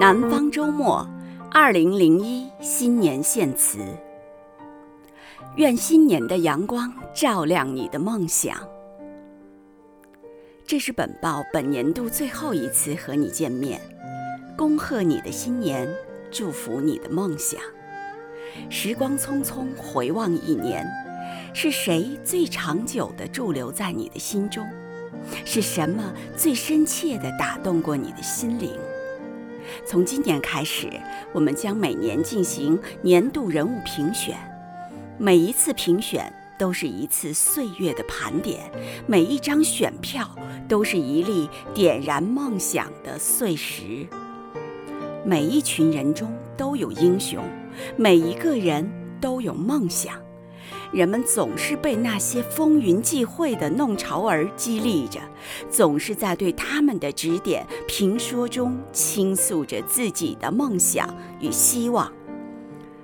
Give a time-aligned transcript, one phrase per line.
[0.00, 1.06] 南方周末，
[1.50, 3.80] 二零零一新年献词。
[5.56, 8.56] 愿新年的阳光照亮你的梦想。
[10.66, 13.78] 这是本报本年度最后一次和你见面，
[14.56, 15.86] 恭贺你的新年，
[16.30, 17.60] 祝福你的梦想。
[18.70, 20.82] 时光匆匆，回望一年，
[21.52, 24.66] 是谁最长久地驻留在你的心中？
[25.44, 28.70] 是什么最深切地打动过你的心灵？
[29.84, 30.88] 从今年开始，
[31.32, 34.36] 我们将每年进行年度人物评选，
[35.18, 38.60] 每一次评选都是一次岁月的盘点，
[39.06, 40.28] 每一张选票
[40.68, 44.06] 都是一粒点燃梦想的碎石。
[45.24, 47.44] 每一群人中都有英雄，
[47.96, 48.90] 每一个人
[49.20, 50.14] 都有梦想。
[50.92, 55.20] 人们总是被那些风云际会的弄潮儿激励着，
[55.70, 61.08] 总是在对他们的指点评说中倾诉着自己的梦想
[61.40, 62.10] 与希望。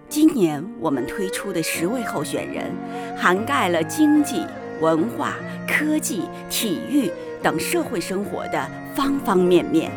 [0.08, 2.72] 今年我们推出的十位候选人，
[3.16, 4.44] 涵盖了经济、
[4.80, 5.34] 文化、
[5.68, 7.10] 科技、体育
[7.42, 9.90] 等社会生活的方方面面。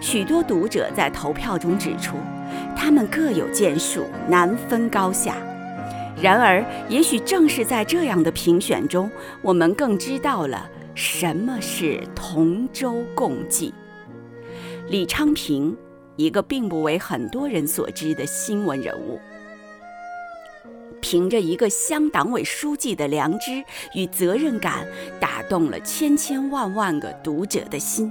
[0.00, 2.16] 许多读者在投票中指出，
[2.76, 5.36] 他们各有建树，难分高下。
[6.20, 9.10] 然而，也许正是在这样的评选中，
[9.42, 13.72] 我们更知道了什么是同舟共济。
[14.88, 15.76] 李昌平，
[16.16, 19.20] 一个并不为很多人所知的新闻人物，
[21.02, 23.62] 凭着一个乡党委书记的良知
[23.94, 24.86] 与责任感，
[25.20, 28.10] 打动了千千万万个读者的心。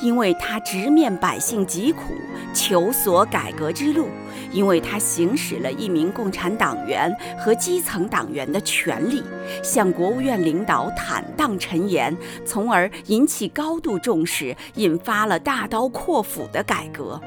[0.00, 2.14] 因为他直面百姓疾苦，
[2.52, 4.04] 求索改革之路；
[4.52, 9.22] 因为他行使了一名共产党员和基层党员的权利，
[9.62, 17.20] 向国务院领导坦荡陈言，从而引起高度重视，引发了大刀阔斧的改革。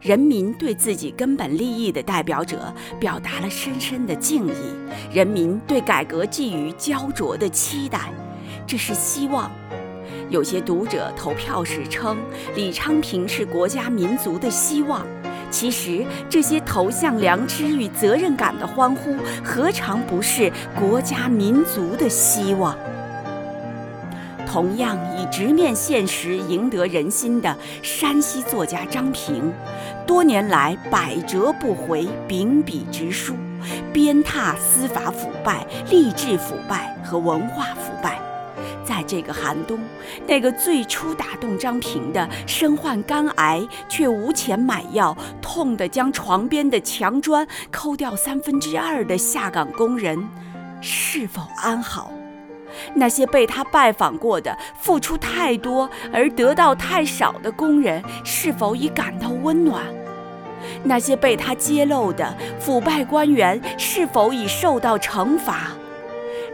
[0.00, 4.52] 人民对自己根本利益的代表者表达了深深的敬意，
[5.10, 8.12] 人民对改革寄予焦灼的期待，
[8.66, 9.50] 这是希望。
[10.30, 12.16] 有些读者投票时称
[12.56, 15.06] 李昌平是国家民族的希望，
[15.50, 22.76] 其实这些投向良知与责任感的欢呼，何尝不是国家民族的希望？
[24.46, 29.52] 同样以直面现实赢得人心的山西作家张平，
[30.06, 33.34] 多年来百折不回，秉笔直书，
[33.92, 38.20] 鞭挞司法腐败、吏治腐败和文化腐败。
[38.84, 39.78] 在这个寒冬，
[40.26, 50.28] 那个最初打动张平的身患肝癌却无钱买药、痛得将床边的墙砖抠掉三分之二的下岗工人，
[50.80, 52.12] 是否安好？
[52.94, 59.82] 那些被他拜访过的付出太多而得到太少的工人，是否已感到温暖？
[60.82, 65.68] 那些被他揭露的腐败官员，是否已受到惩罚？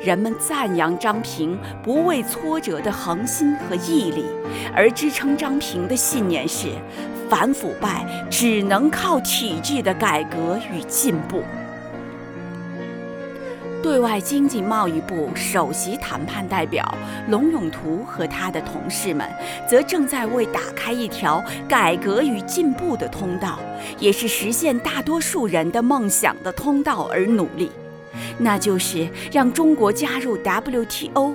[0.03, 4.25] 人们赞扬张平不畏挫折的恒心和毅力，
[4.75, 6.69] 而支撑张平的信念是：
[7.28, 11.43] 反腐败只能靠体制的改革与进步。
[13.83, 16.94] 对外经济贸易部首席谈判代表
[17.28, 19.27] 龙永图和他的同事们，
[19.69, 23.59] 则正在为打开一条改革与进步的通道，
[23.99, 27.71] 也是实现大多数人的梦想的通道而努力。
[28.38, 31.34] 那就是让中国加入 WTO，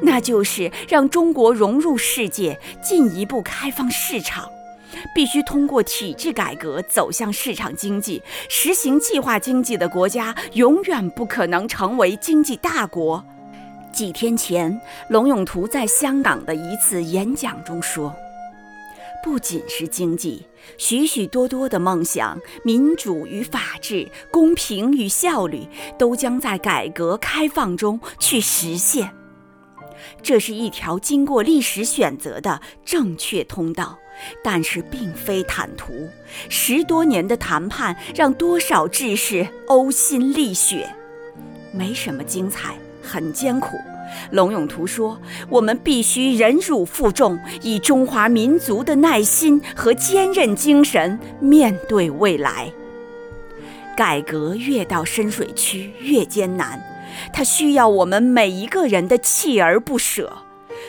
[0.00, 4.48] 那就是让中国融入世界，进一步开放市场。
[5.14, 13.22] 必须通过体制改革走向市场经济，实行计划经济的国家永远不可能成为经济大国。
[13.92, 18.14] 几天前，龙永图在香港的一次演讲中说。
[19.24, 20.44] 不仅是经济，
[20.76, 25.66] 许许多多的梦想，民主与法治、公平与效率，
[25.98, 29.10] 都将在改革开放中去实现。
[30.22, 33.98] 这是一条经过历史选择的正确通道，
[34.42, 36.06] 但是并非坦途。
[36.50, 40.94] 十多年的谈判，让多少志士呕心沥血，
[41.72, 43.78] 没什么精彩，很艰苦。
[44.30, 52.72] 龙永图说：“我们必须忍辱负重，以中华民族的耐心和坚韧精神面对未来。
[53.96, 56.82] 改革越到深水区越艰难，
[57.32, 60.32] 它需要我们每一个人的锲而不舍。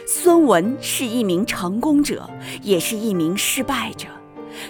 [0.07, 2.29] 孙文是一名成功者，
[2.61, 4.07] 也是一名失败者。”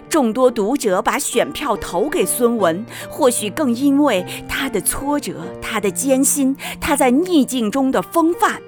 [0.10, 8.62] 众多读者把选票投给孙文，或许更因为他的挫折、他的艰辛、他在逆境中的风范。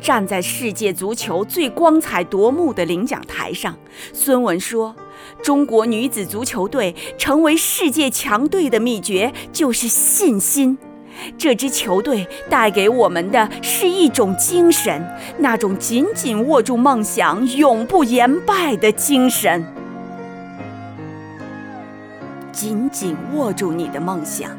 [0.00, 3.76] 站在世界足球最光彩夺目的领奖台上，
[4.12, 4.96] 孙文说
[5.44, 10.76] ：“中国女子足球队成为世界强队的秘诀就是信心。
[11.38, 15.06] 这支球队带给我们的是一种精神，
[15.38, 19.64] 那种紧紧握住梦想、永不言败的精神。
[22.52, 24.50] 紧紧握住你的梦想。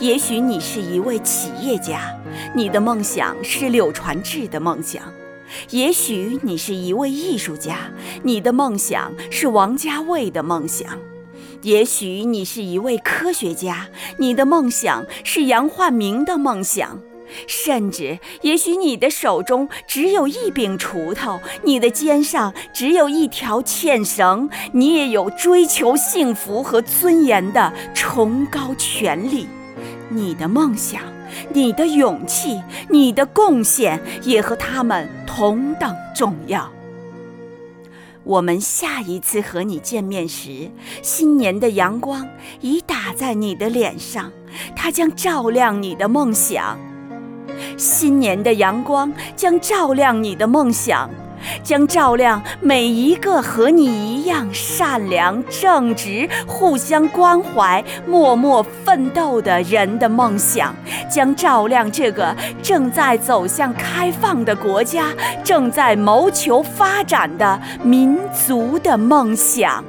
[0.00, 2.12] 也许你是一位企业家，
[2.56, 5.02] 你的梦想是柳传志的梦想；
[5.70, 7.90] 也许你是一位艺术家，
[8.22, 10.98] 你的梦想是王家卫的梦想。
[11.62, 13.88] 也许你是一位科学家，
[14.18, 16.98] 你的梦想是杨焕明的梦想；
[17.46, 29.46] 甚至，也许你的手中只有一柄锄头，你的肩上只有一条纤绳，你也有追求幸福和尊严的崇高权利。
[30.08, 31.02] 你的梦想，
[31.52, 36.70] 你的勇气，你的贡献，也和他们同等重要。
[38.24, 40.70] 我们下一次和你见面时，
[41.02, 42.28] 新年的阳光
[42.60, 44.30] 已打在你的脸上，
[44.76, 46.78] 它将照亮你的梦想。
[47.78, 51.08] 新年的阳光将照亮你的梦想。
[51.62, 60.74] 将照亮每一个和你一样善良、正直、互相关怀、默默奋斗的人的梦想，
[61.08, 65.12] 将照亮这个正在走向开放的国家、
[65.44, 69.84] 正在谋求发展的民族的梦想。